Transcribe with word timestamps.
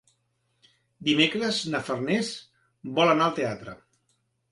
Dimecres 1.09 1.59
na 1.73 1.81
Farners 1.89 2.31
vol 3.01 3.13
anar 3.13 3.27
al 3.29 3.37
teatre. 3.41 3.77